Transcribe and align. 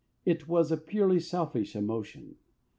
It 0.25 0.47
was 0.47 0.71
a 0.71 0.77
purely 0.77 1.19
selfish 1.19 1.75
emotion. 1.75 2.37